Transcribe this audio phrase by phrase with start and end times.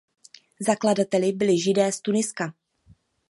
[0.59, 2.53] Zakladateli byli Židé z Tuniska.